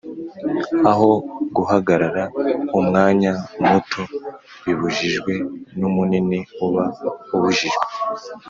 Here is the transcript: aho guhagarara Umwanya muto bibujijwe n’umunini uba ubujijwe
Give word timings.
aho 0.91 1.11
guhagarara 1.55 2.23
Umwanya 2.79 3.31
muto 3.67 4.03
bibujijwe 4.63 5.33
n’umunini 5.79 6.39
uba 6.65 6.85
ubujijwe 7.35 7.85